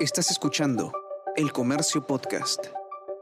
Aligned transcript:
Estás 0.00 0.30
escuchando 0.30 0.94
El 1.36 1.52
Comercio 1.52 2.06
Podcast. 2.06 2.68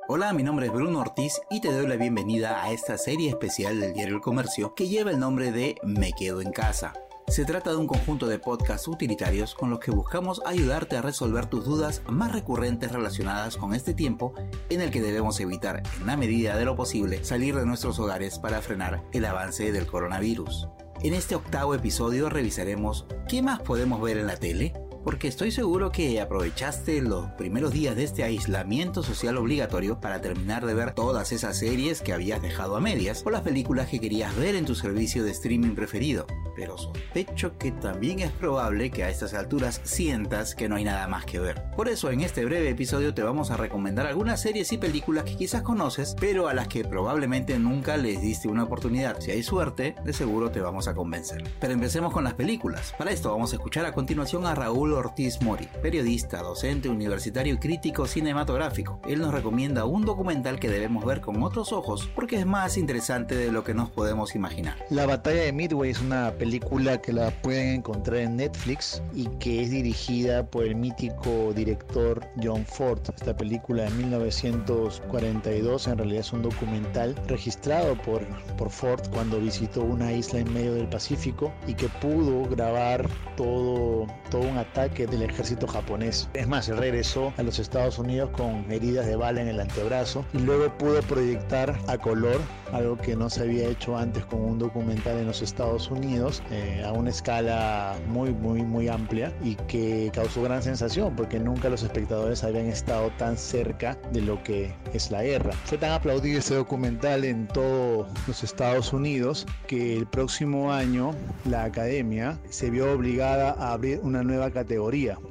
Hola, 0.06 0.32
mi 0.32 0.44
nombre 0.44 0.66
es 0.66 0.72
Bruno 0.72 1.00
Ortiz 1.00 1.40
y 1.50 1.60
te 1.60 1.72
doy 1.72 1.88
la 1.88 1.96
bienvenida 1.96 2.62
a 2.62 2.70
esta 2.70 2.96
serie 2.96 3.30
especial 3.30 3.80
del 3.80 3.94
diario 3.94 4.14
El 4.14 4.20
Comercio 4.20 4.76
que 4.76 4.86
lleva 4.86 5.10
el 5.10 5.18
nombre 5.18 5.50
de 5.50 5.74
Me 5.82 6.12
Quedo 6.12 6.40
en 6.40 6.52
Casa. 6.52 6.92
Se 7.26 7.44
trata 7.44 7.70
de 7.70 7.78
un 7.78 7.88
conjunto 7.88 8.28
de 8.28 8.38
podcasts 8.38 8.86
utilitarios 8.86 9.56
con 9.56 9.70
los 9.70 9.80
que 9.80 9.90
buscamos 9.90 10.40
ayudarte 10.46 10.96
a 10.96 11.02
resolver 11.02 11.46
tus 11.46 11.64
dudas 11.64 12.00
más 12.06 12.30
recurrentes 12.30 12.92
relacionadas 12.92 13.56
con 13.56 13.74
este 13.74 13.92
tiempo 13.92 14.32
en 14.70 14.80
el 14.80 14.92
que 14.92 15.02
debemos 15.02 15.40
evitar, 15.40 15.82
en 15.98 16.06
la 16.06 16.16
medida 16.16 16.56
de 16.56 16.64
lo 16.64 16.76
posible, 16.76 17.24
salir 17.24 17.56
de 17.56 17.66
nuestros 17.66 17.98
hogares 17.98 18.38
para 18.38 18.62
frenar 18.62 19.02
el 19.12 19.24
avance 19.24 19.72
del 19.72 19.88
coronavirus. 19.88 20.68
En 21.02 21.14
este 21.14 21.34
octavo 21.34 21.74
episodio 21.74 22.28
revisaremos 22.28 23.04
qué 23.28 23.42
más 23.42 23.62
podemos 23.62 24.00
ver 24.00 24.18
en 24.18 24.28
la 24.28 24.36
tele, 24.36 24.74
porque 25.08 25.28
estoy 25.28 25.50
seguro 25.50 25.90
que 25.90 26.20
aprovechaste 26.20 27.00
los 27.00 27.30
primeros 27.30 27.72
días 27.72 27.96
de 27.96 28.04
este 28.04 28.24
aislamiento 28.24 29.02
social 29.02 29.38
obligatorio 29.38 30.02
para 30.02 30.20
terminar 30.20 30.66
de 30.66 30.74
ver 30.74 30.92
todas 30.92 31.32
esas 31.32 31.58
series 31.58 32.02
que 32.02 32.12
habías 32.12 32.42
dejado 32.42 32.76
a 32.76 32.80
medias 32.80 33.22
o 33.24 33.30
las 33.30 33.40
películas 33.40 33.88
que 33.88 34.00
querías 34.00 34.36
ver 34.36 34.54
en 34.54 34.66
tu 34.66 34.74
servicio 34.74 35.24
de 35.24 35.30
streaming 35.30 35.74
preferido. 35.74 36.26
Pero 36.54 36.76
sospecho 36.76 37.56
que 37.56 37.72
también 37.72 38.18
es 38.18 38.32
probable 38.32 38.90
que 38.90 39.02
a 39.02 39.08
estas 39.08 39.32
alturas 39.32 39.80
sientas 39.82 40.54
que 40.54 40.68
no 40.68 40.76
hay 40.76 40.84
nada 40.84 41.08
más 41.08 41.24
que 41.24 41.40
ver. 41.40 41.62
Por 41.74 41.88
eso 41.88 42.10
en 42.10 42.20
este 42.20 42.44
breve 42.44 42.68
episodio 42.68 43.14
te 43.14 43.22
vamos 43.22 43.50
a 43.50 43.56
recomendar 43.56 44.06
algunas 44.06 44.42
series 44.42 44.72
y 44.72 44.76
películas 44.76 45.24
que 45.24 45.36
quizás 45.36 45.62
conoces, 45.62 46.16
pero 46.20 46.48
a 46.48 46.54
las 46.54 46.68
que 46.68 46.84
probablemente 46.84 47.58
nunca 47.58 47.96
les 47.96 48.20
diste 48.20 48.48
una 48.48 48.64
oportunidad. 48.64 49.20
Si 49.20 49.30
hay 49.30 49.42
suerte, 49.42 49.94
de 50.04 50.12
seguro 50.12 50.50
te 50.50 50.60
vamos 50.60 50.86
a 50.86 50.94
convencer. 50.94 51.44
Pero 51.60 51.72
empecemos 51.72 52.12
con 52.12 52.24
las 52.24 52.34
películas. 52.34 52.92
Para 52.98 53.12
esto 53.12 53.30
vamos 53.30 53.54
a 53.54 53.56
escuchar 53.56 53.86
a 53.86 53.92
continuación 53.92 54.44
a 54.44 54.54
Raúl 54.54 54.97
Ortiz 54.98 55.40
Mori, 55.40 55.68
periodista, 55.80 56.42
docente 56.42 56.88
universitario 56.88 57.54
y 57.54 57.58
crítico 57.58 58.06
cinematográfico. 58.06 59.00
Él 59.06 59.20
nos 59.20 59.32
recomienda 59.32 59.84
un 59.84 60.04
documental 60.04 60.58
que 60.58 60.68
debemos 60.68 61.04
ver 61.04 61.20
con 61.20 61.42
otros 61.42 61.72
ojos 61.72 62.10
porque 62.14 62.36
es 62.36 62.46
más 62.46 62.76
interesante 62.76 63.34
de 63.36 63.52
lo 63.52 63.62
que 63.62 63.74
nos 63.74 63.90
podemos 63.90 64.34
imaginar. 64.34 64.76
La 64.90 65.06
batalla 65.06 65.42
de 65.42 65.52
Midway 65.52 65.90
es 65.90 66.00
una 66.00 66.32
película 66.32 67.00
que 67.00 67.12
la 67.12 67.30
pueden 67.30 67.76
encontrar 67.76 68.18
en 68.18 68.36
Netflix 68.36 69.02
y 69.14 69.26
que 69.38 69.62
es 69.62 69.70
dirigida 69.70 70.46
por 70.46 70.64
el 70.64 70.74
mítico 70.74 71.52
director 71.54 72.26
John 72.42 72.64
Ford. 72.66 73.00
Esta 73.14 73.36
película 73.36 73.84
de 73.84 73.90
1942 73.90 75.86
en 75.86 75.98
realidad 75.98 76.20
es 76.20 76.32
un 76.32 76.42
documental 76.42 77.14
registrado 77.26 77.96
por, 78.02 78.26
por 78.56 78.70
Ford 78.70 79.02
cuando 79.12 79.38
visitó 79.38 79.82
una 79.82 80.12
isla 80.12 80.40
en 80.40 80.52
medio 80.52 80.74
del 80.74 80.88
Pacífico 80.88 81.52
y 81.66 81.74
que 81.74 81.88
pudo 81.88 82.48
grabar 82.48 83.08
todo, 83.36 84.06
todo 84.30 84.42
un 84.42 84.58
ataque 84.58 84.77
del 84.78 85.22
ejército 85.22 85.66
japonés. 85.66 86.28
Es 86.34 86.46
más, 86.46 86.68
regresó 86.68 87.32
a 87.36 87.42
los 87.42 87.58
Estados 87.58 87.98
Unidos 87.98 88.30
con 88.30 88.70
heridas 88.70 89.06
de 89.06 89.16
bala 89.16 89.42
en 89.42 89.48
el 89.48 89.58
antebrazo 89.58 90.24
y 90.32 90.38
luego 90.38 90.72
pudo 90.78 91.02
proyectar 91.02 91.76
a 91.88 91.98
color 91.98 92.40
algo 92.72 92.96
que 92.96 93.16
no 93.16 93.28
se 93.28 93.42
había 93.42 93.66
hecho 93.66 93.96
antes 93.96 94.24
con 94.26 94.40
un 94.40 94.58
documental 94.58 95.18
en 95.18 95.26
los 95.26 95.42
Estados 95.42 95.90
Unidos 95.90 96.42
eh, 96.52 96.84
a 96.86 96.92
una 96.92 97.10
escala 97.10 97.96
muy, 98.06 98.32
muy, 98.32 98.62
muy 98.62 98.88
amplia 98.88 99.32
y 99.42 99.56
que 99.66 100.12
causó 100.14 100.42
gran 100.42 100.62
sensación 100.62 101.16
porque 101.16 101.40
nunca 101.40 101.68
los 101.68 101.82
espectadores 101.82 102.44
habían 102.44 102.66
estado 102.66 103.10
tan 103.18 103.36
cerca 103.36 103.98
de 104.12 104.20
lo 104.20 104.40
que 104.44 104.72
es 104.92 105.10
la 105.10 105.24
guerra. 105.24 105.52
Fue 105.64 105.78
tan 105.78 105.90
aplaudido 105.90 106.38
este 106.38 106.54
documental 106.54 107.24
en 107.24 107.48
todos 107.48 108.06
los 108.28 108.44
Estados 108.44 108.92
Unidos 108.92 109.44
que 109.66 109.96
el 109.96 110.06
próximo 110.06 110.72
año 110.72 111.12
la 111.46 111.64
academia 111.64 112.38
se 112.48 112.70
vio 112.70 112.92
obligada 112.92 113.56
a 113.58 113.72
abrir 113.72 114.00
una 114.02 114.22
nueva 114.22 114.50
categoría, 114.50 114.67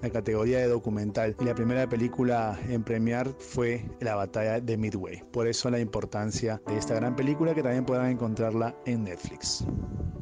la 0.02 0.10
categoría 0.10 0.60
de 0.60 0.68
documental. 0.68 1.36
Y 1.40 1.46
la 1.46 1.54
primera 1.54 1.88
película 1.88 2.60
en 2.70 2.84
premiar 2.84 3.28
fue 3.38 3.86
La 4.00 4.16
batalla 4.16 4.60
de 4.60 4.78
Midway. 4.78 5.24
Por 5.32 5.48
eso 5.48 5.70
la 5.70 5.80
importancia 5.80 6.62
de 6.68 6.78
esta 6.78 6.96
gran 6.96 7.16
película 7.16 7.54
que 7.54 7.62
también 7.62 7.86
podrán 7.86 8.12
encontrarla 8.12 8.76
en 8.86 9.04
Netflix. 9.04 9.66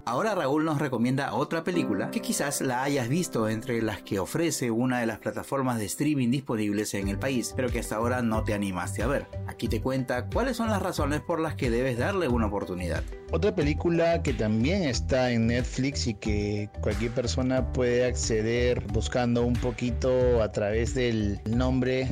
Ahora 0.08 0.36
Raúl 0.36 0.66
nos 0.66 0.78
recomienda 0.78 1.34
otra 1.34 1.64
película 1.64 2.12
que 2.12 2.22
quizás 2.22 2.62
la 2.62 2.84
hayas 2.84 3.10
visto 3.10 3.50
entre 3.50 3.82
las 3.82 4.04
que 4.04 4.20
ofrece 4.20 4.70
una 4.70 5.00
de 5.00 5.08
las 5.08 5.18
plataformas 5.18 5.80
de 5.80 5.86
streaming 5.86 6.30
disponibles 6.30 6.94
en 6.94 7.08
el 7.08 7.18
país, 7.18 7.54
pero 7.56 7.70
que 7.70 7.80
hasta 7.80 7.96
ahora 7.96 8.22
no 8.22 8.44
te 8.44 8.54
animaste 8.54 9.02
a 9.02 9.08
ver. 9.08 9.26
Aquí 9.48 9.68
te 9.68 9.82
cuenta 9.82 10.28
cuáles 10.28 10.58
son 10.58 10.70
las 10.70 10.84
razones 10.84 11.22
por 11.22 11.40
las 11.40 11.56
que 11.56 11.72
debes 11.72 11.98
darle 11.98 12.28
una 12.28 12.46
oportunidad. 12.46 13.04
Otra 13.32 13.56
película 13.56 14.22
que 14.22 14.34
también 14.34 14.84
está 14.84 15.32
en 15.32 15.48
Netflix 15.48 16.06
y 16.06 16.14
que 16.14 16.70
cualquier 16.82 17.12
persona 17.12 17.74
puede 17.74 18.06
acceder 18.06 18.86
buscando 18.94 19.44
un 19.44 19.56
poquito 19.56 20.44
a 20.44 20.52
través 20.52 20.94
del 20.94 21.42
nombre 21.50 22.08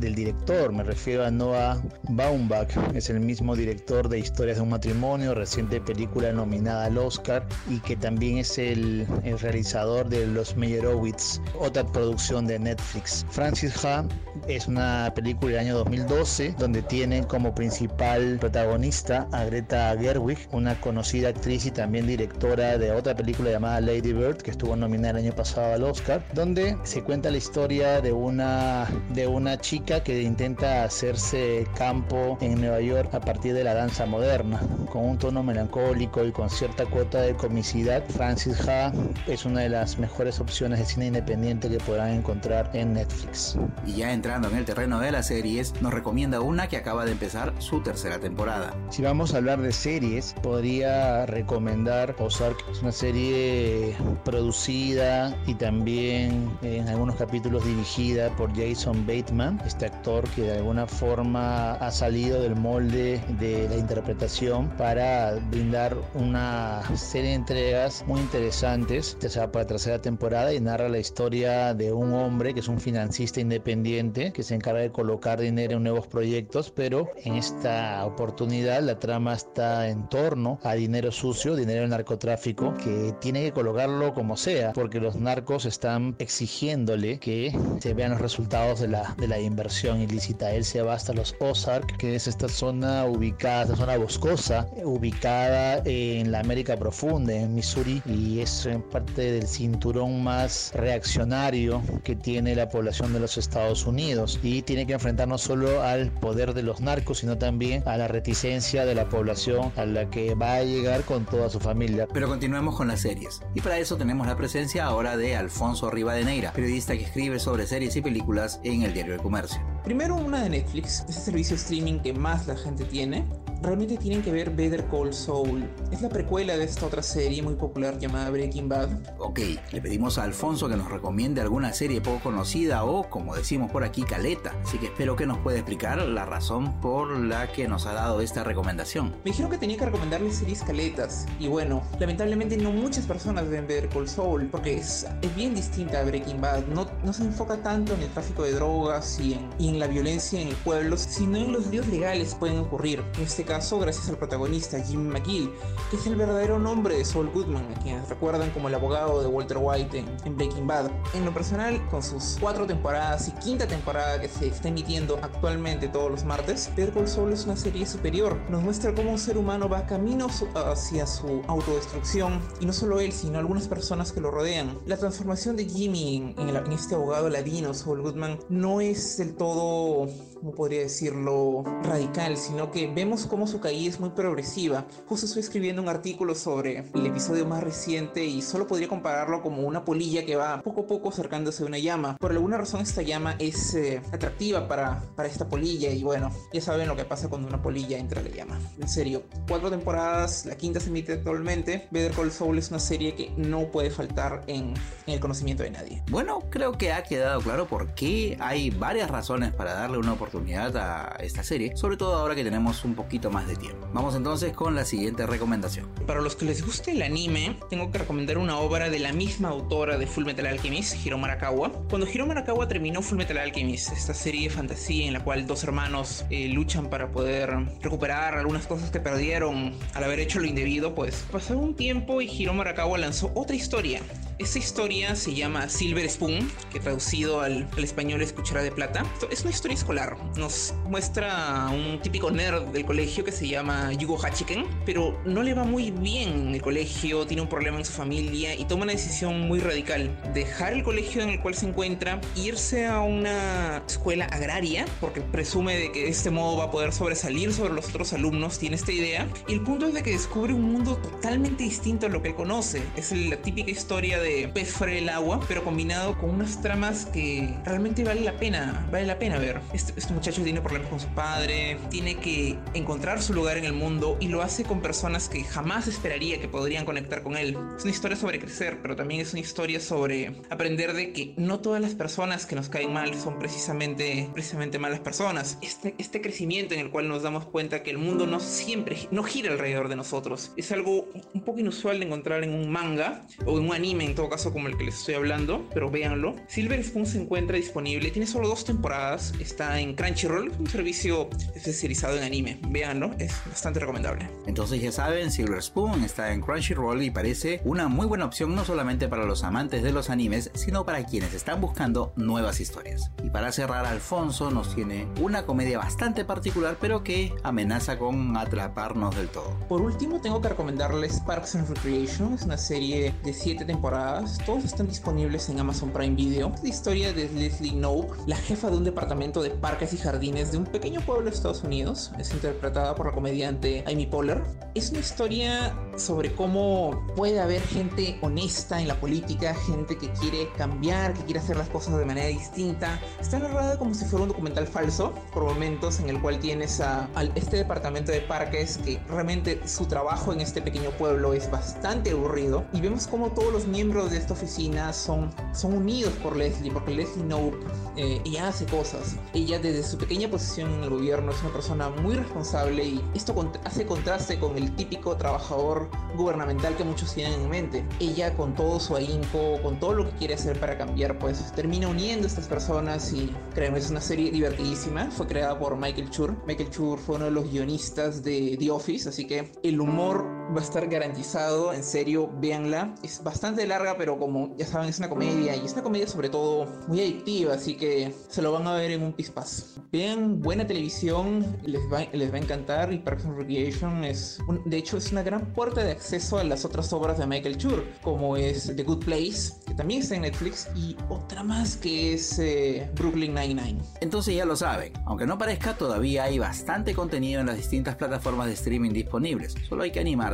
del 0.00 0.14
director, 0.14 0.72
me 0.72 0.82
refiero 0.82 1.24
a 1.24 1.30
Noah 1.30 1.80
Baumbach, 2.10 2.76
es 2.94 3.08
el 3.08 3.20
mismo 3.20 3.56
director 3.56 4.08
de 4.08 4.18
Historias 4.18 4.58
de 4.58 4.62
un 4.64 4.70
matrimonio, 4.70 5.34
reciente 5.34 5.80
película 5.80 6.32
nominada 6.32 6.84
al 6.84 6.98
Oscar 6.98 7.35
y 7.68 7.78
que 7.80 7.96
también 7.96 8.38
es 8.38 8.58
el, 8.58 9.06
realizador 9.40 10.08
de 10.08 10.26
Los 10.26 10.56
Meyerowitz, 10.56 11.40
otra 11.58 11.84
producción 11.84 12.46
de 12.46 12.58
Netflix. 12.58 13.26
Francis 13.30 13.84
Ha 13.84 14.04
es 14.48 14.66
una 14.66 15.12
película 15.14 15.52
del 15.52 15.60
año 15.60 15.76
2012 15.78 16.54
donde 16.58 16.82
tiene 16.82 17.26
como 17.26 17.54
principal 17.54 18.38
protagonista 18.38 19.28
a 19.32 19.44
Greta 19.44 19.96
Gerwig, 19.98 20.38
una 20.52 20.80
conocida 20.80 21.28
actriz 21.30 21.66
y 21.66 21.70
también 21.70 22.06
directora 22.06 22.78
de 22.78 22.92
otra 22.92 23.14
película 23.14 23.50
llamada 23.50 23.80
Lady 23.80 24.12
Bird 24.12 24.38
que 24.38 24.50
estuvo 24.50 24.76
nominada 24.76 25.18
el 25.18 25.26
año 25.26 25.34
pasado 25.34 25.74
al 25.74 25.84
Oscar, 25.84 26.24
donde 26.34 26.76
se 26.84 27.02
cuenta 27.02 27.30
la 27.30 27.36
historia 27.36 28.00
de 28.00 28.12
una, 28.12 28.86
de 29.10 29.26
una 29.26 29.58
chica 29.58 30.02
que 30.02 30.22
intenta 30.22 30.84
hacerse 30.84 31.66
campo 31.76 32.38
en 32.40 32.60
Nueva 32.60 32.80
York 32.80 33.14
a 33.14 33.20
partir 33.20 33.54
de 33.54 33.64
la 33.64 33.74
danza 33.74 34.06
moderna. 34.06 34.60
Con 34.90 35.04
un 35.04 35.18
tono 35.18 35.42
melancólico 35.42 36.24
y 36.24 36.32
con 36.32 36.50
cierta 36.50 36.86
cuota 36.86 37.20
de 37.20 37.25
comicidad, 37.34 38.04
Francis 38.08 38.68
Ha 38.68 38.92
es 39.26 39.44
una 39.44 39.60
de 39.60 39.68
las 39.68 39.98
mejores 39.98 40.40
opciones 40.40 40.78
de 40.78 40.84
cine 40.84 41.06
independiente 41.06 41.68
que 41.68 41.78
podrán 41.78 42.10
encontrar 42.10 42.70
en 42.74 42.94
Netflix. 42.94 43.56
Y 43.86 43.94
ya 43.94 44.12
entrando 44.12 44.48
en 44.48 44.56
el 44.56 44.64
terreno 44.64 45.00
de 45.00 45.12
las 45.12 45.26
series, 45.26 45.74
nos 45.80 45.92
recomienda 45.92 46.40
una 46.40 46.68
que 46.68 46.76
acaba 46.76 47.04
de 47.04 47.12
empezar 47.12 47.52
su 47.58 47.82
tercera 47.82 48.18
temporada. 48.18 48.74
Si 48.90 49.02
vamos 49.02 49.34
a 49.34 49.38
hablar 49.38 49.60
de 49.60 49.72
series, 49.72 50.34
podría 50.42 51.26
recomendar 51.26 52.14
Ozark. 52.18 52.64
Es 52.70 52.82
una 52.82 52.92
serie 52.92 53.96
producida 54.26 55.34
y 55.46 55.54
también 55.54 56.50
en 56.62 56.88
algunos 56.88 57.14
capítulos 57.14 57.64
dirigida 57.64 58.28
por 58.36 58.52
Jason 58.56 59.06
Bateman 59.06 59.62
este 59.64 59.86
actor 59.86 60.28
que 60.30 60.42
de 60.42 60.56
alguna 60.56 60.88
forma 60.88 61.74
ha 61.74 61.90
salido 61.92 62.42
del 62.42 62.56
molde 62.56 63.22
de 63.38 63.68
la 63.68 63.76
interpretación 63.76 64.68
para 64.70 65.36
brindar 65.50 65.96
una 66.14 66.82
serie 66.96 67.30
de 67.30 67.36
entregas 67.36 68.04
muy 68.08 68.20
interesantes, 68.20 69.16
ya 69.20 69.28
sea 69.28 69.52
para 69.52 69.62
la 69.62 69.68
tercera 69.68 70.02
temporada 70.02 70.52
y 70.52 70.60
narra 70.60 70.88
la 70.88 70.98
historia 70.98 71.72
de 71.72 71.92
un 71.92 72.12
hombre 72.12 72.52
que 72.52 72.60
es 72.60 72.68
un 72.68 72.80
financista 72.80 73.40
independiente 73.40 74.32
que 74.32 74.42
se 74.42 74.56
encarga 74.56 74.80
de 74.80 74.90
colocar 74.90 75.40
dinero 75.40 75.76
en 75.76 75.84
nuevos 75.84 76.08
proyectos, 76.08 76.72
pero 76.74 77.10
en 77.24 77.34
esta 77.34 78.04
oportunidad 78.04 78.82
la 78.82 78.98
trama 78.98 79.34
está 79.34 79.88
en 79.88 80.08
torno 80.08 80.58
a 80.64 80.74
dinero 80.74 81.12
sucio, 81.12 81.54
dinero 81.54 81.82
del 81.82 81.90
narcotráfico, 81.90 82.74
que 82.82 83.14
tiene 83.20 83.44
que 83.44 83.52
colocarlo 83.52 84.15
como 84.16 84.38
sea, 84.38 84.72
porque 84.72 84.98
los 84.98 85.16
narcos 85.16 85.66
están 85.66 86.16
exigiéndole 86.18 87.18
que 87.18 87.54
se 87.80 87.92
vean 87.92 88.12
los 88.12 88.20
resultados 88.22 88.80
de 88.80 88.88
la, 88.88 89.14
de 89.18 89.28
la 89.28 89.38
inversión 89.38 90.00
ilícita. 90.00 90.52
Él 90.52 90.64
se 90.64 90.80
va 90.80 90.94
hasta 90.94 91.12
los 91.12 91.36
Ozark, 91.38 91.98
que 91.98 92.14
es 92.14 92.26
esta 92.26 92.48
zona 92.48 93.04
ubicada, 93.04 93.64
esta 93.64 93.76
zona 93.76 93.98
boscosa, 93.98 94.68
ubicada 94.82 95.82
en 95.84 96.32
la 96.32 96.40
América 96.40 96.78
Profunda, 96.78 97.34
en 97.34 97.54
Missouri, 97.54 98.00
y 98.06 98.40
es 98.40 98.64
en 98.64 98.80
parte 98.80 99.32
del 99.32 99.46
cinturón 99.46 100.24
más 100.24 100.72
reaccionario 100.74 101.82
que 102.02 102.16
tiene 102.16 102.54
la 102.56 102.70
población 102.70 103.12
de 103.12 103.20
los 103.20 103.36
Estados 103.36 103.84
Unidos. 103.84 104.40
Y 104.42 104.62
tiene 104.62 104.86
que 104.86 104.94
enfrentar 104.94 105.28
no 105.28 105.36
solo 105.36 105.82
al 105.82 106.10
poder 106.10 106.54
de 106.54 106.62
los 106.62 106.80
narcos, 106.80 107.18
sino 107.18 107.36
también 107.36 107.82
a 107.84 107.98
la 107.98 108.08
reticencia 108.08 108.86
de 108.86 108.94
la 108.94 109.10
población 109.10 109.72
a 109.76 109.84
la 109.84 110.08
que 110.08 110.34
va 110.34 110.54
a 110.54 110.62
llegar 110.62 111.02
con 111.02 111.26
toda 111.26 111.50
su 111.50 111.60
familia. 111.60 112.08
Pero 112.14 112.28
continuemos 112.28 112.76
con 112.76 112.88
las 112.88 113.02
series. 113.02 113.42
Y 113.54 113.60
para 113.60 113.78
eso 113.78 113.98
tenemos 113.98 114.05
la 114.06 114.36
presencia 114.36 114.86
ahora 114.86 115.16
de 115.16 115.36
Alfonso 115.36 115.90
Rivadeneira, 115.90 116.52
periodista 116.52 116.96
que 116.96 117.02
escribe 117.02 117.40
sobre 117.40 117.66
series 117.66 117.96
y 117.96 118.00
películas 118.00 118.60
en 118.62 118.82
el 118.82 118.94
diario 118.94 119.14
El 119.14 119.20
Comercio. 119.20 119.60
Primero 119.82 120.14
una 120.14 120.42
de 120.42 120.48
Netflix, 120.48 121.04
ese 121.08 121.20
servicio 121.20 121.56
streaming 121.56 121.98
que 121.98 122.12
más 122.12 122.46
la 122.46 122.56
gente 122.56 122.84
tiene, 122.84 123.24
realmente 123.62 123.96
tienen 123.96 124.22
que 124.22 124.32
ver 124.32 124.50
Better 124.50 124.86
Call 124.86 125.12
Saul. 125.12 125.68
Es 125.90 126.02
la 126.02 126.08
precuela 126.08 126.56
de 126.56 126.64
esta 126.64 126.86
otra 126.86 127.02
serie 127.02 127.42
muy 127.42 127.54
popular 127.54 127.98
llamada 127.98 128.30
Breaking 128.30 128.68
Bad. 128.68 128.88
Ok, 129.18 129.40
le 129.72 129.80
pedimos 129.80 130.18
a 130.18 130.24
Alfonso 130.24 130.68
que 130.68 130.76
nos 130.76 130.90
recomiende 130.90 131.40
alguna 131.40 131.72
serie 131.72 132.00
poco 132.00 132.20
conocida 132.24 132.84
o, 132.84 133.08
como 133.08 133.34
decimos 133.34 133.70
por 133.70 133.84
aquí, 133.84 134.02
caleta. 134.02 134.54
Así 134.62 134.78
que 134.78 134.86
espero 134.86 135.16
que 135.16 135.26
nos 135.26 135.38
pueda 135.38 135.58
explicar 135.58 135.98
la 135.98 136.24
razón 136.24 136.80
por 136.80 137.16
la 137.16 137.50
que 137.52 137.68
nos 137.68 137.86
ha 137.86 137.92
dado 137.92 138.20
esta 138.20 138.44
recomendación. 138.44 139.14
Me 139.24 139.30
dijeron 139.30 139.50
que 139.50 139.58
tenía 139.58 139.76
que 139.76 139.86
recomendarles 139.86 140.36
series 140.36 140.62
caletas. 140.62 141.26
Y 141.38 141.48
bueno, 141.48 141.82
lamentablemente 141.98 142.56
no 142.56 142.72
muchas 142.72 143.06
personas 143.06 143.48
ven 143.48 143.66
Better 143.66 143.88
Call 143.88 144.08
Saul 144.08 144.48
porque 144.50 144.76
es, 144.76 145.06
es 145.22 145.34
bien 145.34 145.54
distinta 145.54 146.00
a 146.00 146.04
Breaking 146.04 146.40
Bad. 146.40 146.66
No, 146.66 146.86
no 147.04 147.12
se 147.12 147.22
enfoca 147.22 147.56
tanto 147.62 147.94
en 147.94 148.02
el 148.02 148.08
tráfico 148.10 148.42
de 148.42 148.52
drogas 148.52 149.18
y 149.20 149.34
en, 149.34 149.48
y 149.58 149.68
en 149.68 149.78
la 149.78 149.86
violencia 149.86 150.40
en 150.40 150.48
el 150.48 150.56
pueblo, 150.56 150.96
sino 150.96 151.36
en 151.36 151.52
los 151.52 151.68
líos 151.68 151.86
legales 151.88 152.34
que 152.34 152.40
pueden 152.40 152.58
ocurrir. 152.58 153.02
En 153.16 153.22
este 153.22 153.44
caso 153.46 153.78
gracias 153.78 154.08
al 154.10 154.18
protagonista 154.18 154.78
Jim 154.80 155.08
McGill, 155.08 155.50
que 155.90 155.96
es 155.96 156.06
el 156.06 156.16
verdadero 156.16 156.58
nombre 156.58 156.98
de 156.98 157.04
Saul 157.04 157.30
Goodman, 157.30 157.72
a 157.72 157.80
quienes 157.80 158.08
recuerdan 158.08 158.50
como 158.50 158.68
el 158.68 158.74
abogado 158.74 159.22
de 159.22 159.28
Walter 159.28 159.58
White 159.58 160.04
en, 160.24 160.36
Breaking 160.36 160.66
Bad. 160.66 160.90
En 161.14 161.24
lo 161.24 161.32
personal, 161.32 161.86
con 161.88 162.02
sus 162.02 162.36
cuatro 162.40 162.66
temporadas 162.66 163.28
y 163.28 163.32
quinta 163.32 163.66
temporada 163.66 164.20
que 164.20 164.28
se 164.28 164.48
está 164.48 164.68
emitiendo 164.68 165.18
actualmente 165.22 165.88
todos 165.88 166.10
los 166.10 166.24
martes, 166.24 166.70
Better 166.76 166.92
Call 166.92 167.08
Saul 167.08 167.32
es 167.32 167.44
una 167.46 167.56
serie 167.56 167.86
superior. 167.86 168.36
Nos 168.50 168.62
muestra 168.62 168.94
cómo 168.94 169.12
un 169.12 169.18
ser 169.18 169.38
humano 169.38 169.68
va 169.68 169.86
camino 169.86 170.26
hacia 170.54 171.06
su 171.06 171.42
autodestrucción 171.46 172.40
y 172.60 172.66
no 172.66 172.72
solo 172.72 173.00
él, 173.00 173.12
sino 173.12 173.38
algunas 173.38 173.68
personas 173.68 174.12
que 174.12 174.20
lo 174.20 174.30
rodean. 174.30 174.78
La 174.84 174.96
transformación 174.96 175.56
de 175.56 175.64
Jimmy 175.64 176.34
en, 176.36 176.48
en 176.48 176.72
este 176.72 176.94
abogado 176.94 177.30
ladino, 177.30 177.72
Saul 177.72 178.02
Goodman, 178.02 178.38
no 178.48 178.80
es 178.80 179.16
del 179.16 179.36
todo 179.36 180.08
¿cómo 180.36 180.54
podría 180.54 180.80
decirlo?, 180.80 181.64
radical, 181.82 182.36
sino 182.36 182.70
que 182.70 182.86
vemos 182.86 183.26
cómo 183.26 183.46
su 183.46 183.60
caída 183.60 183.90
es 183.90 184.00
muy 184.00 184.10
progresiva. 184.10 184.86
Justo 185.06 185.26
estoy 185.26 185.40
escribiendo 185.40 185.82
un 185.82 185.88
artículo 185.88 186.34
sobre 186.34 186.84
el 186.94 187.06
episodio 187.06 187.46
más 187.46 187.62
reciente 187.62 188.24
y 188.24 188.42
solo 188.42 188.66
podría 188.66 188.88
compararlo 188.88 189.42
como 189.42 189.62
una 189.62 189.84
polilla 189.84 190.24
que 190.24 190.36
va 190.36 190.60
poco 190.62 190.82
a 190.82 190.86
poco 190.86 191.08
acercándose 191.08 191.62
a 191.62 191.66
una 191.66 191.78
llama. 191.78 192.16
Por 192.18 192.32
alguna 192.32 192.58
razón 192.58 192.80
esta 192.80 193.02
llama 193.02 193.36
es 193.38 193.74
eh, 193.74 194.02
atractiva 194.12 194.68
para, 194.68 195.02
para 195.14 195.28
esta 195.28 195.48
polilla 195.48 195.90
y 195.90 196.02
bueno, 196.02 196.30
ya 196.52 196.60
saben 196.60 196.88
lo 196.88 196.96
que 196.96 197.04
pasa 197.04 197.28
cuando 197.28 197.48
una 197.48 197.62
polilla 197.62 197.98
entra 197.98 198.20
a 198.20 198.24
la 198.24 198.30
llama. 198.30 198.58
En 198.78 198.88
serio, 198.88 199.22
cuatro 199.48 199.70
temporadas, 199.70 200.46
la 200.46 200.56
quinta 200.56 200.80
se 200.80 200.90
emite 200.90 201.14
actualmente. 201.14 201.88
Better 201.90 202.12
Call 202.12 202.30
Saul 202.30 202.58
es 202.58 202.70
una 202.70 202.80
serie 202.80 203.14
que 203.14 203.32
no 203.36 203.70
puede 203.70 203.90
faltar 203.90 204.42
en, 204.46 204.74
en 205.06 205.14
el 205.14 205.20
conocimiento 205.20 205.62
de 205.62 205.70
nadie. 205.70 206.02
Bueno, 206.10 206.40
creo 206.50 206.72
que 206.72 206.92
ha 206.92 207.02
quedado 207.02 207.40
claro 207.40 207.66
por 207.66 207.94
qué 207.94 208.36
hay 208.40 208.70
varias 208.70 209.10
razones 209.10 209.52
para 209.52 209.74
darle 209.74 209.98
una 209.98 210.12
oportunidad 210.12 210.25
oportunidad 210.26 210.76
a 210.76 211.16
esta 211.20 211.42
serie, 211.42 211.76
sobre 211.76 211.96
todo 211.96 212.16
ahora 212.16 212.34
que 212.34 212.44
tenemos 212.44 212.84
un 212.84 212.94
poquito 212.94 213.30
más 213.30 213.46
de 213.46 213.56
tiempo. 213.56 213.88
Vamos 213.92 214.14
entonces 214.14 214.52
con 214.52 214.74
la 214.74 214.84
siguiente 214.84 215.26
recomendación. 215.26 215.88
Para 216.06 216.20
los 216.20 216.36
que 216.36 216.44
les 216.44 216.64
guste 216.64 216.92
el 216.92 217.02
anime, 217.02 217.58
tengo 217.70 217.90
que 217.90 217.98
recomendar 217.98 218.38
una 218.38 218.58
obra 218.58 218.90
de 218.90 218.98
la 218.98 219.12
misma 219.12 219.48
autora 219.48 219.98
de 219.98 220.06
Full 220.06 220.24
Metal 220.24 220.46
Alchemist, 220.46 221.04
Hiro 221.04 221.18
Marakawa. 221.18 221.72
Cuando 221.88 222.08
Hiro 222.08 222.26
Marakawa 222.26 222.66
terminó 222.66 223.02
Full 223.02 223.18
Metal 223.18 223.38
Alchemist, 223.38 223.92
esta 223.92 224.14
serie 224.14 224.48
de 224.48 224.54
fantasía 224.54 225.06
en 225.06 225.12
la 225.12 225.22
cual 225.22 225.46
dos 225.46 225.62
hermanos 225.64 226.24
eh, 226.30 226.48
luchan 226.48 226.90
para 226.90 227.10
poder 227.10 227.54
recuperar 227.80 228.34
algunas 228.34 228.66
cosas 228.66 228.90
que 228.90 229.00
perdieron 229.00 229.74
al 229.94 230.04
haber 230.04 230.18
hecho 230.18 230.40
lo 230.40 230.46
indebido, 230.46 230.94
pues 230.94 231.24
pasó 231.30 231.56
un 231.56 231.74
tiempo 231.74 232.20
y 232.20 232.26
Hiro 232.26 232.52
Marakawa 232.52 232.98
lanzó 232.98 233.30
otra 233.34 233.54
historia 233.54 234.00
esta 234.38 234.58
historia 234.58 235.16
se 235.16 235.34
llama 235.34 235.68
Silver 235.68 236.08
Spoon, 236.10 236.50
que 236.70 236.78
traducido 236.78 237.40
al, 237.40 237.66
español 237.78 238.20
es 238.20 238.32
cuchara 238.32 238.62
de 238.62 238.70
plata. 238.70 239.04
Es 239.30 239.42
una 239.42 239.50
historia 239.50 239.74
escolar. 239.74 240.16
Nos 240.36 240.74
muestra 240.84 241.68
un 241.72 242.00
típico 242.02 242.30
nerd 242.30 242.64
del 242.66 242.84
colegio 242.84 243.24
que 243.24 243.32
se 243.32 243.48
llama 243.48 243.92
Yugo 243.94 244.22
Hachiken, 244.22 244.66
pero 244.84 245.18
no 245.24 245.42
le 245.42 245.54
va 245.54 245.64
muy 245.64 245.90
bien 245.90 246.48
en 246.48 246.54
el 246.54 246.62
colegio, 246.62 247.26
tiene 247.26 247.42
un 247.42 247.48
problema 247.48 247.78
en 247.78 247.84
su 247.84 247.92
familia 247.92 248.54
y 248.54 248.66
toma 248.66 248.82
una 248.82 248.92
decisión 248.92 249.40
muy 249.40 249.58
radical. 249.60 250.10
Dejar 250.34 250.74
el 250.74 250.82
colegio 250.82 251.22
en 251.22 251.30
el 251.30 251.40
cual 251.40 251.54
se 251.54 251.66
encuentra, 251.66 252.20
irse 252.34 252.86
a 252.86 253.00
una 253.00 253.82
escuela 253.88 254.26
agraria, 254.26 254.84
porque 255.00 255.22
presume 255.22 255.76
de 255.76 255.92
que 255.92 256.02
de 256.02 256.08
este 256.10 256.30
modo 256.30 256.58
va 256.58 256.64
a 256.64 256.70
poder 256.70 256.92
sobresalir 256.92 257.54
sobre 257.54 257.72
los 257.72 257.88
otros 257.88 258.12
alumnos, 258.12 258.58
tiene 258.58 258.76
esta 258.76 258.92
idea. 258.92 259.26
Y 259.48 259.54
el 259.54 259.62
punto 259.62 259.86
es 259.86 259.94
de 259.94 260.02
que 260.02 260.10
descubre 260.10 260.52
un 260.52 260.62
mundo 260.62 260.96
totalmente 260.96 261.64
distinto 261.64 262.06
a 262.06 262.08
lo 262.10 262.22
que 262.22 262.34
conoce. 262.34 262.82
Es 262.96 263.12
la 263.12 263.36
típica 263.36 263.70
historia 263.70 264.18
de 264.18 264.25
de 264.26 264.48
pez 264.48 264.72
fuera 264.72 264.92
del 264.92 265.08
agua, 265.08 265.40
pero 265.46 265.62
combinado 265.62 266.18
con 266.18 266.30
unas 266.30 266.60
tramas 266.60 267.06
que 267.06 267.54
realmente 267.64 268.02
vale 268.02 268.22
la 268.22 268.36
pena, 268.36 268.86
vale 268.90 269.06
la 269.06 269.18
pena 269.18 269.38
ver. 269.38 269.60
Este, 269.72 269.92
este, 269.96 270.12
muchacho 270.12 270.42
tiene 270.42 270.60
problemas 270.60 270.88
con 270.88 271.00
su 271.00 271.08
padre, 271.08 271.78
tiene 271.90 272.16
que 272.16 272.58
encontrar 272.74 273.22
su 273.22 273.34
lugar 273.34 273.56
en 273.56 273.64
el 273.64 273.72
mundo 273.72 274.16
y 274.20 274.28
lo 274.28 274.42
hace 274.42 274.64
con 274.64 274.80
personas 274.80 275.28
que 275.28 275.44
jamás 275.44 275.86
esperaría 275.86 276.40
que 276.40 276.48
podrían 276.48 276.84
conectar 276.84 277.22
con 277.22 277.36
él. 277.36 277.56
Es 277.76 277.84
una 277.84 277.92
historia 277.92 278.16
sobre 278.16 278.40
crecer, 278.40 278.80
pero 278.82 278.96
también 278.96 279.20
es 279.20 279.32
una 279.32 279.40
historia 279.40 279.78
sobre 279.78 280.42
aprender 280.50 280.92
de 280.92 281.12
que 281.12 281.34
no 281.36 281.60
todas 281.60 281.80
las 281.80 281.94
personas 281.94 282.46
que 282.46 282.56
nos 282.56 282.68
caen 282.68 282.92
mal 282.92 283.14
son 283.14 283.38
precisamente, 283.38 284.28
precisamente 284.32 284.78
malas 284.78 285.00
personas. 285.00 285.58
Este, 285.62 285.94
este 285.98 286.20
crecimiento 286.20 286.74
en 286.74 286.80
el 286.80 286.90
cual 286.90 287.08
nos 287.08 287.22
damos 287.22 287.44
cuenta 287.44 287.82
que 287.82 287.90
el 287.90 287.98
mundo 287.98 288.26
no 288.26 288.40
siempre, 288.40 289.08
no 289.12 289.22
gira 289.22 289.52
alrededor 289.52 289.88
de 289.88 289.96
nosotros. 289.96 290.52
Es 290.56 290.72
algo 290.72 291.08
un 291.32 291.42
poco 291.42 291.60
inusual 291.60 292.00
de 292.00 292.06
encontrar 292.06 292.42
en 292.42 292.52
un 292.52 292.70
manga 292.70 293.24
o 293.44 293.58
en 293.58 293.66
un 293.66 293.74
anime 293.74 294.15
todo 294.16 294.28
caso 294.28 294.52
como 294.52 294.66
el 294.66 294.76
que 294.76 294.84
les 294.84 294.98
estoy 294.98 295.14
hablando, 295.14 295.64
pero 295.72 295.90
véanlo. 295.90 296.34
Silver 296.48 296.82
Spoon 296.82 297.06
se 297.06 297.20
encuentra 297.20 297.56
disponible, 297.56 298.10
tiene 298.10 298.26
solo 298.26 298.48
dos 298.48 298.64
temporadas, 298.64 299.32
está 299.38 299.78
en 299.78 299.94
Crunchyroll, 299.94 300.52
un 300.58 300.66
servicio 300.66 301.28
especializado 301.54 302.16
en 302.16 302.24
anime. 302.24 302.58
Véanlo, 302.68 303.12
es 303.18 303.32
bastante 303.46 303.78
recomendable. 303.78 304.28
Entonces 304.46 304.80
ya 304.80 304.90
saben, 304.90 305.30
Silver 305.30 305.62
Spoon 305.62 306.02
está 306.02 306.32
en 306.32 306.40
Crunchyroll 306.40 307.02
y 307.02 307.10
parece 307.10 307.60
una 307.64 307.88
muy 307.88 308.06
buena 308.06 308.24
opción 308.24 308.54
no 308.54 308.64
solamente 308.64 309.06
para 309.06 309.26
los 309.26 309.44
amantes 309.44 309.82
de 309.82 309.92
los 309.92 310.10
animes, 310.10 310.50
sino 310.54 310.84
para 310.84 311.04
quienes 311.04 311.34
están 311.34 311.60
buscando 311.60 312.12
nuevas 312.16 312.58
historias. 312.58 313.10
Y 313.22 313.30
para 313.30 313.52
cerrar, 313.52 313.86
Alfonso 313.86 314.50
nos 314.50 314.74
tiene 314.74 315.06
una 315.20 315.44
comedia 315.44 315.78
bastante 315.78 316.24
particular, 316.24 316.78
pero 316.80 317.04
que 317.04 317.34
amenaza 317.42 317.98
con 317.98 318.36
atraparnos 318.36 319.14
del 319.14 319.28
todo. 319.28 319.54
Por 319.68 319.82
último, 319.82 320.20
tengo 320.22 320.40
que 320.40 320.48
recomendarles 320.48 321.20
Parks 321.20 321.56
and 321.56 321.68
Recreation, 321.68 322.32
es 322.32 322.42
una 322.42 322.56
serie 322.56 323.14
de 323.22 323.34
7 323.34 323.66
temporadas 323.66 324.05
todos 324.44 324.64
están 324.64 324.86
disponibles 324.86 325.48
en 325.48 325.58
Amazon 325.58 325.90
Prime 325.90 326.14
Video. 326.14 326.52
la 326.62 326.68
historia 326.68 327.12
de 327.12 327.28
Leslie 327.28 327.72
Knope, 327.72 328.14
la 328.26 328.36
jefa 328.36 328.70
de 328.70 328.76
un 328.76 328.84
departamento 328.84 329.42
de 329.42 329.50
parques 329.50 329.92
y 329.94 329.96
jardines 329.96 330.52
de 330.52 330.58
un 330.58 330.64
pequeño 330.64 331.00
pueblo 331.00 331.24
de 331.24 331.34
Estados 331.34 331.64
Unidos. 331.64 332.12
Es 332.16 332.32
interpretada 332.32 332.94
por 332.94 333.06
la 333.06 333.12
comediante 333.12 333.82
Amy 333.86 334.06
Poehler. 334.06 334.44
Es 334.74 334.90
una 334.90 335.00
historia 335.00 335.76
sobre 335.96 336.32
cómo 336.34 337.04
puede 337.16 337.40
haber 337.40 337.60
gente 337.62 338.16
honesta 338.22 338.80
en 338.80 338.86
la 338.86 339.00
política, 339.00 339.54
gente 339.54 339.98
que 339.98 340.08
quiere 340.12 340.52
cambiar, 340.56 341.12
que 341.14 341.24
quiere 341.24 341.40
hacer 341.40 341.56
las 341.56 341.68
cosas 341.68 341.98
de 341.98 342.04
manera 342.04 342.28
distinta. 342.28 343.00
Está 343.20 343.40
narrada 343.40 343.76
como 343.76 343.92
si 343.94 344.04
fuera 344.04 344.22
un 344.22 344.28
documental 344.28 344.68
falso, 344.68 345.14
por 345.32 345.44
momentos 345.44 345.98
en 345.98 346.10
el 346.10 346.20
cual 346.20 346.38
tienes 346.38 346.80
a, 346.80 347.08
a 347.14 347.24
este 347.34 347.56
departamento 347.56 348.12
de 348.12 348.20
parques 348.20 348.78
que 348.78 349.00
realmente 349.08 349.66
su 349.66 349.86
trabajo 349.86 350.32
en 350.32 350.40
este 350.40 350.62
pequeño 350.62 350.90
pueblo 350.90 351.34
es 351.34 351.50
bastante 351.50 352.12
aburrido. 352.12 352.64
Y 352.72 352.80
vemos 352.80 353.08
como 353.08 353.30
todos 353.30 353.52
los 353.52 353.66
miembros 353.66 353.95
de 354.04 354.18
esta 354.18 354.34
oficina 354.34 354.92
son, 354.92 355.30
son 355.52 355.72
unidos 355.72 356.12
por 356.22 356.36
Leslie, 356.36 356.70
porque 356.70 356.94
Leslie 356.94 357.24
Knope, 357.24 357.56
eh, 357.96 358.20
ella 358.24 358.48
hace 358.48 358.66
cosas. 358.66 359.16
Ella 359.32 359.58
desde 359.58 359.82
su 359.82 359.96
pequeña 359.96 360.30
posición 360.30 360.72
en 360.74 360.84
el 360.84 360.90
gobierno 360.90 361.32
es 361.32 361.40
una 361.40 361.52
persona 361.52 361.88
muy 361.88 362.14
responsable 362.14 362.84
y 362.84 363.04
esto 363.14 363.34
hace 363.64 363.86
contraste 363.86 364.38
con 364.38 364.56
el 364.58 364.74
típico 364.76 365.16
trabajador 365.16 365.88
gubernamental 366.14 366.76
que 366.76 366.84
muchos 366.84 367.14
tienen 367.14 367.40
en 367.40 367.48
mente. 367.48 367.84
Ella 367.98 368.34
con 368.36 368.54
todo 368.54 368.78
su 368.78 368.94
ahínco, 368.94 369.60
con 369.62 369.80
todo 369.80 369.94
lo 369.94 370.04
que 370.04 370.16
quiere 370.18 370.34
hacer 370.34 370.60
para 370.60 370.76
cambiar, 370.76 371.18
pues 371.18 371.52
termina 371.52 371.88
uniendo 371.88 372.26
a 372.26 372.28
estas 372.28 372.46
personas 372.46 373.12
y 373.12 373.34
créeme, 373.54 373.78
es 373.78 373.90
una 373.90 374.00
serie 374.00 374.30
divertidísima. 374.30 375.10
Fue 375.10 375.26
creada 375.26 375.58
por 375.58 375.76
Michael 375.76 376.10
Chur. 376.10 376.36
Michael 376.46 376.70
Chur 376.70 376.98
fue 376.98 377.16
uno 377.16 377.24
de 377.26 377.30
los 377.30 377.50
guionistas 377.50 378.22
de 378.22 378.56
The 378.58 378.70
Office, 378.70 379.08
así 379.08 379.26
que 379.26 379.52
el 379.62 379.80
humor 379.80 380.36
va 380.54 380.60
a 380.60 380.64
estar 380.64 380.86
garantizado, 380.86 381.72
en 381.72 381.82
serio, 381.82 382.30
véanla. 382.38 382.94
Es 383.02 383.22
bastante 383.22 383.66
larga, 383.66 383.85
pero 383.94 384.18
como 384.18 384.56
ya 384.56 384.66
saben, 384.66 384.88
es 384.88 384.98
una 384.98 385.08
comedia 385.08 385.56
y 385.56 385.64
es 385.64 385.72
una 385.72 385.82
comedia 385.82 386.06
sobre 386.06 386.28
todo 386.28 386.66
muy 386.88 387.00
adictiva, 387.00 387.54
así 387.54 387.76
que 387.76 388.12
se 388.28 388.42
lo 388.42 388.52
van 388.52 388.66
a 388.66 388.74
ver 388.74 388.90
en 388.90 389.02
un 389.02 389.12
pispás. 389.12 389.80
Vean 389.92 390.40
buena 390.40 390.66
televisión, 390.66 391.44
les 391.64 391.80
va, 391.92 392.04
les 392.12 392.32
va 392.32 392.36
a 392.36 392.40
encantar 392.40 392.92
y 392.92 392.98
Parks 392.98 393.24
and 393.24 393.38
Recreation 393.38 394.04
es, 394.04 394.38
de 394.64 394.76
hecho, 394.76 394.96
es 394.96 395.12
una 395.12 395.22
gran 395.22 395.52
puerta 395.52 395.82
de 395.82 395.92
acceso 395.92 396.38
a 396.38 396.44
las 396.44 396.64
otras 396.64 396.92
obras 396.92 397.18
de 397.18 397.26
Michael 397.26 397.56
Chur, 397.56 397.84
como 398.02 398.36
es 398.36 398.74
The 398.74 398.82
Good 398.82 399.04
Place, 399.04 399.52
que 399.66 399.74
también 399.74 400.02
está 400.02 400.16
en 400.16 400.22
Netflix, 400.22 400.68
y 400.74 400.96
otra 401.08 401.42
más 401.42 401.76
que 401.76 402.14
es 402.14 402.38
eh, 402.38 402.90
Brooklyn 402.94 403.34
Nine-Nine. 403.34 403.80
Entonces 404.00 404.34
ya 404.34 404.44
lo 404.44 404.56
saben, 404.56 404.92
aunque 405.04 405.26
no 405.26 405.38
parezca, 405.38 405.76
todavía 405.76 406.24
hay 406.24 406.38
bastante 406.38 406.94
contenido 406.94 407.40
en 407.40 407.46
las 407.46 407.56
distintas 407.56 407.96
plataformas 407.96 408.48
de 408.48 408.54
streaming 408.54 408.90
disponibles, 408.90 409.54
solo 409.68 409.82
hay 409.82 409.90
que 409.90 410.00
animar 410.00 410.26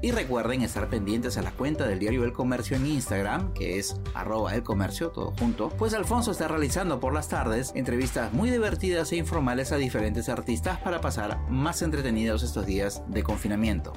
Y 0.00 0.12
recuerden 0.12 0.62
estar 0.62 0.88
pendientes 0.88 1.38
a 1.38 1.42
la 1.42 1.50
cuenta 1.50 1.86
del 1.86 1.98
diario 1.98 2.24
El 2.24 2.32
Comercio 2.32 2.76
en 2.76 2.86
Instagram, 2.86 3.52
que 3.52 3.78
es 3.78 4.00
arroba 4.14 4.52
todo 4.60 5.32
junto, 5.38 5.70
pues 5.70 5.94
Alfonso 5.94 6.30
está 6.30 6.46
realizando 6.46 7.00
por 7.00 7.12
las 7.12 7.28
tardes 7.28 7.72
entrevistas 7.74 8.32
muy 8.32 8.50
divertidas 8.50 9.10
e 9.12 9.16
informales 9.16 9.72
a 9.72 9.76
diferentes 9.76 10.28
artistas 10.28 10.78
para 10.78 11.00
pasar 11.00 11.38
más 11.50 11.82
entretenidos 11.82 12.42
estos 12.42 12.64
días 12.64 13.02
de 13.08 13.22
confinamiento. 13.22 13.92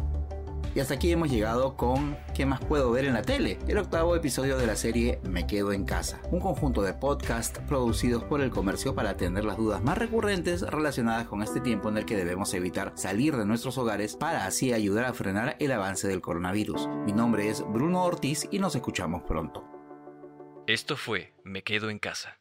Y 0.74 0.80
hasta 0.80 0.94
aquí 0.94 1.12
hemos 1.12 1.30
llegado 1.30 1.76
con 1.76 2.18
¿Qué 2.34 2.46
más 2.46 2.62
puedo 2.62 2.92
ver 2.92 3.06
en 3.06 3.14
la 3.14 3.22
tele? 3.22 3.60
El 3.68 3.78
octavo 3.78 4.16
episodio 4.16 4.58
de 4.58 4.68
la 4.68 4.76
serie 4.76 5.20
Me 5.24 5.46
quedo 5.46 5.74
en 5.74 5.84
casa, 5.84 6.22
un 6.32 6.40
conjunto 6.40 6.82
de 6.82 6.94
podcasts 6.94 7.60
producidos 7.68 8.24
por 8.24 8.42
el 8.42 8.52
comercio 8.52 8.96
para 8.96 9.10
atender 9.10 9.44
las 9.44 9.58
dudas 9.58 9.84
más 9.84 9.98
recurrentes 9.98 10.62
relacionadas 10.62 11.28
con 11.28 11.44
este 11.44 11.60
tiempo 11.60 11.90
en 11.90 11.98
el 11.98 12.06
que 12.06 12.16
debemos 12.16 12.54
evitar 12.54 12.94
salir 12.96 13.36
de 13.36 13.46
nuestros 13.46 13.78
hogares 13.78 14.16
para 14.16 14.46
así 14.46 14.72
ayudar 14.72 15.06
a 15.06 15.14
frenar 15.14 15.58
el 15.60 15.72
avance 15.72 16.08
del 16.08 16.22
coronavirus. 16.22 16.88
Mi 17.06 17.12
nombre 17.12 17.50
es 17.50 17.64
Bruno 17.68 18.04
Ortiz 18.04 18.48
y 18.50 18.60
nos 18.60 18.76
escuchamos 18.76 19.24
pronto. 19.24 19.66
Esto 20.68 20.96
fue 20.96 21.34
Me 21.44 21.64
quedo 21.64 21.90
en 21.90 22.00
casa. 22.00 22.41